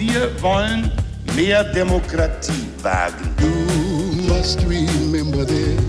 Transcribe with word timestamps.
Wir 0.00 0.30
wollen 0.40 0.90
mehr 1.36 1.62
Demokratie 1.62 2.68
wagen. 2.80 3.36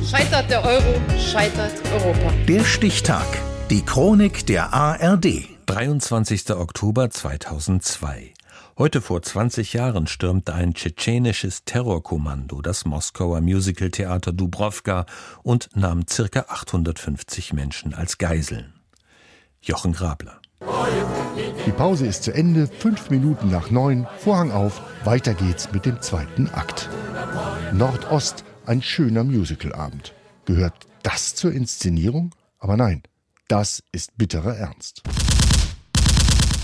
Scheitert 0.05 0.49
der 0.49 0.65
Euro, 0.65 1.01
scheitert 1.17 1.71
Europa. 1.93 2.33
Der 2.45 2.65
Stichtag. 2.65 3.25
Die 3.69 3.85
Chronik 3.85 4.45
der 4.47 4.73
ARD. 4.73 5.47
23. 5.65 6.49
Oktober 6.51 7.09
2002. 7.09 8.33
Heute 8.77 8.99
vor 8.99 9.21
20 9.21 9.71
Jahren 9.71 10.07
stürmte 10.07 10.53
ein 10.55 10.73
tschetschenisches 10.73 11.63
Terrorkommando 11.63 12.61
das 12.61 12.83
Moskauer 12.83 13.39
Musicaltheater 13.39 14.33
Dubrovka 14.33 15.05
und 15.41 15.69
nahm 15.73 16.05
ca. 16.05 16.45
850 16.49 17.53
Menschen 17.53 17.93
als 17.93 18.17
Geiseln. 18.17 18.73
Jochen 19.61 19.93
Grabler. 19.93 20.41
Die 21.65 21.71
Pause 21.71 22.07
ist 22.07 22.23
zu 22.23 22.33
Ende, 22.33 22.67
fünf 22.67 23.11
Minuten 23.11 23.51
nach 23.51 23.69
neun, 23.69 24.07
Vorhang 24.17 24.51
auf, 24.51 24.81
weiter 25.05 25.35
geht's 25.35 25.71
mit 25.71 25.85
dem 25.85 26.01
zweiten 26.01 26.49
Akt. 26.49 26.89
Nordost, 27.71 28.43
ein 28.65 28.81
schöner 28.81 29.23
Musicalabend. 29.23 30.13
Gehört 30.45 30.73
das 31.03 31.35
zur 31.35 31.51
Inszenierung? 31.51 32.33
Aber 32.57 32.77
nein, 32.77 33.03
das 33.47 33.83
ist 33.91 34.17
bitterer 34.17 34.55
Ernst. 34.55 35.03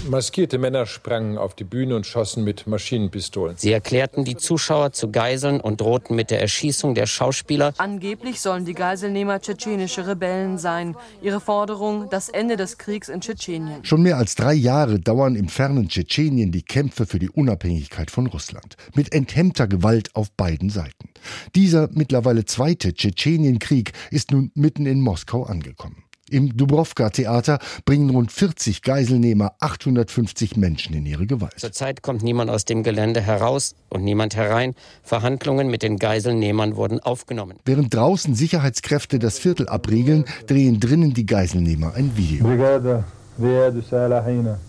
Maskierte 0.07 0.57
Männer 0.57 0.85
sprangen 0.85 1.37
auf 1.37 1.53
die 1.53 1.63
Bühne 1.63 1.95
und 1.95 2.05
schossen 2.05 2.43
mit 2.43 2.65
Maschinenpistolen. 2.67 3.57
Sie 3.57 3.71
erklärten 3.71 4.23
die 4.23 4.37
Zuschauer 4.37 4.93
zu 4.93 5.11
Geiseln 5.11 5.59
und 5.59 5.81
drohten 5.81 6.15
mit 6.15 6.31
der 6.31 6.41
Erschießung 6.41 6.95
der 6.95 7.05
Schauspieler. 7.05 7.73
Angeblich 7.77 8.39
sollen 8.39 8.65
die 8.65 8.73
Geiselnehmer 8.73 9.41
tschetschenische 9.41 10.07
Rebellen 10.07 10.57
sein. 10.57 10.95
Ihre 11.21 11.41
Forderung, 11.41 12.09
das 12.09 12.29
Ende 12.29 12.55
des 12.55 12.77
Kriegs 12.77 13.09
in 13.09 13.21
Tschetschenien. 13.21 13.83
Schon 13.83 14.01
mehr 14.01 14.17
als 14.17 14.35
drei 14.35 14.53
Jahre 14.53 14.99
dauern 14.99 15.35
im 15.35 15.49
fernen 15.49 15.89
Tschetschenien 15.89 16.51
die 16.51 16.63
Kämpfe 16.63 17.05
für 17.05 17.19
die 17.19 17.29
Unabhängigkeit 17.29 18.09
von 18.09 18.27
Russland. 18.27 18.77
Mit 18.95 19.13
enthemmter 19.13 19.67
Gewalt 19.67 20.15
auf 20.15 20.31
beiden 20.31 20.69
Seiten. 20.69 21.09
Dieser 21.55 21.89
mittlerweile 21.91 22.45
zweite 22.45 22.93
Tschetschenienkrieg 22.93 23.91
ist 24.11 24.31
nun 24.31 24.51
mitten 24.55 24.85
in 24.85 25.01
Moskau 25.01 25.43
angekommen. 25.43 26.06
Im 26.29 26.57
Dubrovka-Theater 26.57 27.59
bringen 27.85 28.09
rund 28.09 28.31
40 28.31 28.81
Geiselnehmer 28.81 29.53
850 29.59 30.57
Menschen 30.57 30.93
in 30.93 31.05
ihre 31.05 31.25
Gewalt. 31.25 31.53
Zurzeit 31.57 32.01
kommt 32.01 32.21
niemand 32.21 32.49
aus 32.49 32.65
dem 32.65 32.83
Gelände 32.83 33.21
heraus 33.21 33.75
und 33.89 34.03
niemand 34.03 34.35
herein. 34.35 34.75
Verhandlungen 35.03 35.69
mit 35.69 35.83
den 35.83 35.97
Geiselnehmern 35.97 36.75
wurden 36.75 36.99
aufgenommen. 36.99 37.57
Während 37.65 37.93
draußen 37.93 38.35
Sicherheitskräfte 38.35 39.19
das 39.19 39.39
Viertel 39.39 39.69
abriegeln, 39.69 40.25
drehen 40.47 40.79
drinnen 40.79 41.13
die 41.13 41.25
Geiselnehmer 41.25 41.93
ein 41.95 42.17
Video. 42.17 42.45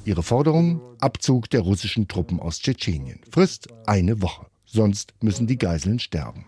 Ihre 0.04 0.22
Forderung? 0.22 0.80
Abzug 1.00 1.48
der 1.50 1.60
russischen 1.60 2.06
Truppen 2.06 2.38
aus 2.38 2.60
Tschetschenien. 2.60 3.20
Frist 3.30 3.68
eine 3.86 4.20
Woche. 4.20 4.46
Sonst 4.66 5.14
müssen 5.22 5.46
die 5.46 5.58
Geiseln 5.58 5.98
sterben. 5.98 6.44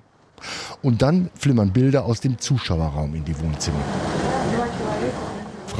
Und 0.83 1.02
dann 1.02 1.30
flimmern 1.34 1.72
Bilder 1.72 2.05
aus 2.05 2.20
dem 2.20 2.39
Zuschauerraum 2.39 3.14
in 3.14 3.24
die 3.24 3.39
Wohnzimmer. 3.41 3.80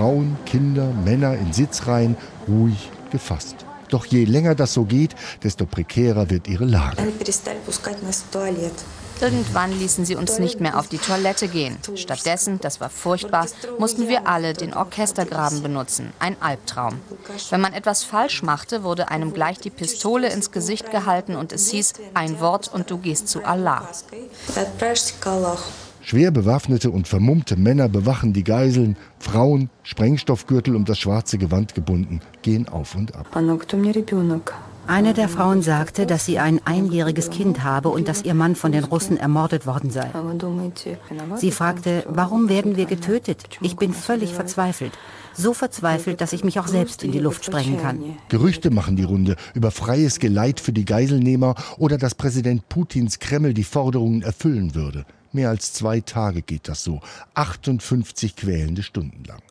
Frauen, 0.01 0.39
Kinder, 0.47 0.87
Männer 1.05 1.35
in 1.35 1.53
Sitzreihen, 1.53 2.17
ruhig 2.49 2.91
gefasst. 3.13 3.67
Doch 3.91 4.07
je 4.07 4.25
länger 4.25 4.55
das 4.55 4.73
so 4.73 4.85
geht, 4.85 5.15
desto 5.45 5.67
prekärer 5.67 6.31
wird 6.31 6.49
ihre 6.49 6.65
Lage. 6.65 6.97
Irgendwann 9.21 9.79
ließen 9.79 10.07
sie 10.07 10.17
uns 10.17 10.39
nicht 10.39 10.61
mehr 10.63 10.79
auf 10.79 10.89
die 10.89 10.97
Toilette 10.97 11.49
gehen. 11.49 11.77
Stattdessen, 11.97 12.59
das 12.63 12.81
war 12.81 12.89
furchtbar, 12.89 13.47
mussten 13.79 14.09
wir 14.09 14.27
alle 14.27 14.55
den 14.55 14.73
Orchestergraben 14.73 15.61
benutzen. 15.61 16.15
Ein 16.19 16.41
Albtraum. 16.41 16.99
Wenn 17.51 17.61
man 17.61 17.75
etwas 17.75 18.03
falsch 18.03 18.43
machte, 18.43 18.83
wurde 18.83 19.11
einem 19.11 19.35
gleich 19.35 19.59
die 19.59 19.69
Pistole 19.69 20.33
ins 20.33 20.51
Gesicht 20.51 20.91
gehalten 20.91 21.37
und 21.37 21.53
es 21.53 21.69
hieß, 21.69 21.93
ein 22.15 22.41
Wort 22.41 22.73
und 22.73 22.91
du 22.91 22.97
gehst 22.97 23.29
zu 23.29 23.45
Allah. 23.45 23.87
Schwer 26.03 26.31
bewaffnete 26.31 26.91
und 26.91 27.07
vermummte 27.09 27.57
Männer 27.57 27.89
bewachen 27.89 28.33
die 28.33 28.45
Geiseln, 28.45 28.97
Frauen, 29.19 29.71
Sprengstoffgürtel 29.83 30.75
um 30.75 30.85
das 30.85 30.99
schwarze 30.99 31.39
Gewand 31.39 31.75
gebunden, 31.75 32.21
gehen 32.43 32.69
auf 32.69 32.95
und 32.95 33.15
ab. 33.15 33.27
Eine 34.87 35.15
der 35.15 35.29
Frauen 35.29 35.63
sagte, 35.63 36.05
dass 36.05 36.25
sie 36.25 36.39
ein 36.41 36.61
einjähriges 36.65 37.31
Kind 37.31 37.63
habe 37.63 37.91
und 37.91 38.09
dass 38.09 38.25
ihr 38.25 38.35
Mann 38.35 38.57
von 38.57 38.73
den 38.73 38.83
Russen 38.83 39.19
ermordet 39.19 39.67
worden 39.67 39.91
sei. 39.91 40.11
Sie 41.37 41.53
fragte, 41.53 42.05
warum 42.09 42.49
werden 42.49 42.77
wir 42.77 42.87
getötet? 42.87 43.45
Ich 43.61 43.77
bin 43.77 43.93
völlig 43.93 44.35
verzweifelt. 44.35 44.93
So 45.33 45.55
verzweifelt, 45.55 46.21
dass 46.21 46.33
ich 46.33 46.43
mich 46.43 46.59
auch 46.59 46.67
selbst 46.67 47.05
in 47.05 47.13
die 47.13 47.21
Luft 47.21 47.45
sprengen 47.45 47.81
kann. 47.81 48.03
Gerüchte 48.31 48.71
machen 48.71 48.97
die 48.97 49.05
Runde 49.05 49.37
über 49.55 49.71
freies 49.71 50.19
Geleit 50.19 50.59
für 50.59 50.73
die 50.73 50.85
Geiselnehmer 50.85 51.55
oder 51.79 51.97
dass 51.97 52.17
Präsident 52.17 52.69
Putins 52.69 53.21
Kreml 53.21 53.55
die 53.55 53.65
Forderungen 53.65 54.23
erfüllen 54.23 54.75
würde. 54.75 55.05
Mehr 55.33 55.49
als 55.49 55.73
zwei 55.73 56.01
Tage 56.01 56.43
geht 56.43 56.67
das 56.69 56.83
so. 56.83 57.01
58 57.35 58.35
quälende 58.35 58.83
Stunden 58.83 59.23
lang. 59.25 59.43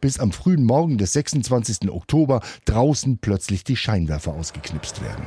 Bis 0.00 0.18
am 0.18 0.32
frühen 0.32 0.64
Morgen 0.64 0.96
des 0.98 1.12
26. 1.12 1.90
Oktober 1.90 2.40
draußen 2.64 3.18
plötzlich 3.18 3.62
die 3.64 3.76
Scheinwerfer 3.76 4.32
ausgeknipst 4.32 5.02
werden. 5.02 5.26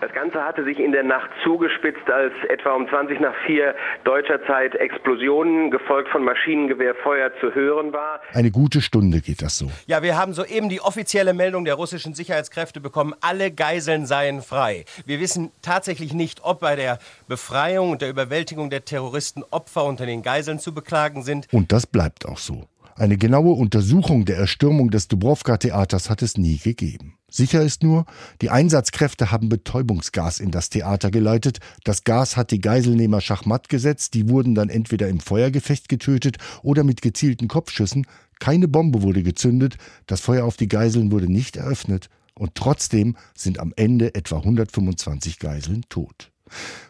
Das 0.00 0.12
Ganze 0.28 0.44
hatte 0.44 0.64
sich 0.64 0.78
in 0.78 0.92
der 0.92 1.04
Nacht 1.04 1.30
zugespitzt, 1.42 2.10
als 2.10 2.34
etwa 2.50 2.72
um 2.72 2.86
20 2.86 3.18
nach 3.20 3.34
4 3.46 3.74
deutscher 4.04 4.44
Zeit 4.46 4.74
Explosionen, 4.74 5.70
gefolgt 5.70 6.10
von 6.10 6.22
Maschinengewehrfeuer 6.22 7.30
zu 7.40 7.54
hören 7.54 7.94
war. 7.94 8.20
Eine 8.34 8.50
gute 8.50 8.82
Stunde 8.82 9.22
geht 9.22 9.40
das 9.40 9.56
so. 9.56 9.70
Ja, 9.86 10.02
wir 10.02 10.18
haben 10.18 10.34
soeben 10.34 10.68
die 10.68 10.82
offizielle 10.82 11.32
Meldung 11.32 11.64
der 11.64 11.74
russischen 11.74 12.12
Sicherheitskräfte 12.12 12.80
bekommen, 12.80 13.14
alle 13.22 13.50
Geiseln 13.50 14.04
seien 14.04 14.42
frei. 14.42 14.84
Wir 15.06 15.18
wissen 15.18 15.50
tatsächlich 15.62 16.12
nicht, 16.12 16.40
ob 16.44 16.60
bei 16.60 16.76
der 16.76 16.98
Befreiung 17.26 17.92
und 17.92 18.02
der 18.02 18.10
Überwältigung 18.10 18.68
der 18.68 18.84
Terroristen 18.84 19.44
Opfer 19.50 19.84
unter 19.84 20.04
den 20.04 20.22
Geiseln 20.22 20.58
zu 20.58 20.74
beklagen 20.74 21.22
sind. 21.22 21.48
Und 21.52 21.72
das 21.72 21.86
bleibt 21.86 22.26
auch 22.26 22.38
so. 22.38 22.68
Eine 22.98 23.16
genaue 23.16 23.52
Untersuchung 23.52 24.24
der 24.24 24.38
Erstürmung 24.38 24.90
des 24.90 25.06
Dubrovka-Theaters 25.06 26.10
hat 26.10 26.20
es 26.20 26.36
nie 26.36 26.58
gegeben. 26.58 27.14
Sicher 27.30 27.62
ist 27.62 27.84
nur, 27.84 28.06
die 28.42 28.50
Einsatzkräfte 28.50 29.30
haben 29.30 29.48
Betäubungsgas 29.48 30.40
in 30.40 30.50
das 30.50 30.68
Theater 30.68 31.12
geleitet. 31.12 31.60
Das 31.84 32.02
Gas 32.02 32.36
hat 32.36 32.50
die 32.50 32.60
Geiselnehmer 32.60 33.20
schachmatt 33.20 33.68
gesetzt. 33.68 34.14
Die 34.14 34.28
wurden 34.28 34.56
dann 34.56 34.68
entweder 34.68 35.06
im 35.06 35.20
Feuergefecht 35.20 35.88
getötet 35.88 36.38
oder 36.64 36.82
mit 36.82 37.00
gezielten 37.00 37.46
Kopfschüssen. 37.46 38.04
Keine 38.40 38.66
Bombe 38.66 39.00
wurde 39.02 39.22
gezündet. 39.22 39.76
Das 40.08 40.20
Feuer 40.20 40.44
auf 40.44 40.56
die 40.56 40.68
Geiseln 40.68 41.12
wurde 41.12 41.30
nicht 41.30 41.56
eröffnet. 41.56 42.10
Und 42.34 42.56
trotzdem 42.56 43.16
sind 43.32 43.60
am 43.60 43.72
Ende 43.76 44.16
etwa 44.16 44.38
125 44.38 45.38
Geiseln 45.38 45.84
tot. 45.88 46.32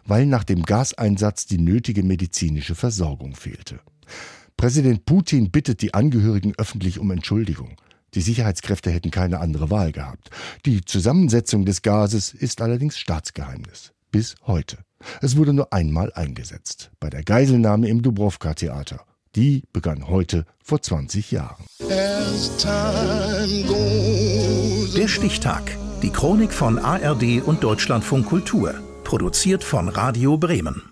Weil 0.06 0.24
nach 0.24 0.44
dem 0.44 0.62
Gaseinsatz 0.62 1.44
die 1.44 1.58
nötige 1.58 2.02
medizinische 2.02 2.74
Versorgung 2.74 3.34
fehlte. 3.34 3.80
Präsident 4.58 5.06
Putin 5.06 5.52
bittet 5.52 5.82
die 5.82 5.94
Angehörigen 5.94 6.52
öffentlich 6.58 6.98
um 6.98 7.12
Entschuldigung. 7.12 7.76
Die 8.14 8.20
Sicherheitskräfte 8.20 8.90
hätten 8.90 9.12
keine 9.12 9.38
andere 9.38 9.70
Wahl 9.70 9.92
gehabt. 9.92 10.30
Die 10.66 10.84
Zusammensetzung 10.84 11.64
des 11.64 11.82
Gases 11.82 12.34
ist 12.34 12.60
allerdings 12.60 12.98
Staatsgeheimnis. 12.98 13.92
Bis 14.10 14.34
heute. 14.48 14.78
Es 15.20 15.36
wurde 15.36 15.52
nur 15.52 15.72
einmal 15.72 16.12
eingesetzt. 16.12 16.90
Bei 16.98 17.08
der 17.08 17.22
Geiselnahme 17.22 17.88
im 17.88 18.02
Dubrovka-Theater. 18.02 19.04
Die 19.36 19.62
begann 19.72 20.08
heute 20.08 20.44
vor 20.60 20.82
20 20.82 21.30
Jahren. 21.30 21.64
Der 24.96 25.06
Stichtag. 25.06 25.78
Die 26.02 26.10
Chronik 26.10 26.52
von 26.52 26.80
ARD 26.80 27.42
und 27.46 27.62
Deutschlandfunk 27.62 28.26
Kultur. 28.26 28.74
Produziert 29.04 29.62
von 29.62 29.88
Radio 29.88 30.36
Bremen. 30.36 30.82